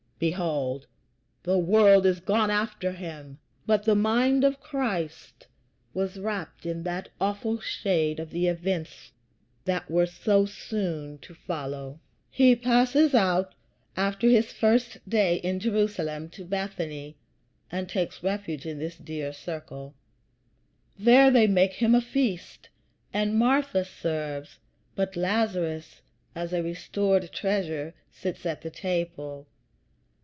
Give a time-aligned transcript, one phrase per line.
[0.21, 0.85] Behold
[1.41, 5.33] the world is gone after him!" But the mind of Jesus
[5.95, 9.13] was wrapped in that awful shade of the events
[9.65, 11.99] that were so soon to follow.
[12.29, 13.55] He passes out,
[13.97, 17.15] after his first day in Jerusalem, to Bethany,
[17.71, 19.95] and takes refuge in this dear circle.
[20.99, 22.69] There they make him a feast,
[23.11, 24.59] and Martha serves,
[24.93, 26.03] but Lazarus,
[26.35, 29.47] as a restored treasure, sits at the table.